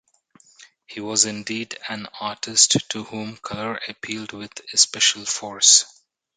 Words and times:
He 0.87 0.99
was 0.99 1.25
indeed 1.25 1.77
an 1.87 2.07
artist 2.19 2.89
to 2.89 3.03
whom 3.03 3.37
color 3.37 3.79
appealed 3.87 4.33
with 4.33 4.49
especial 4.73 5.25
force. 5.25 6.01